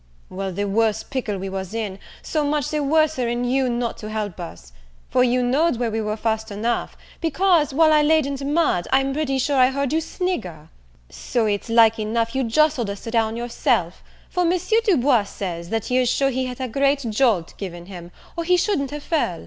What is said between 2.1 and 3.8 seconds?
so much the worser in you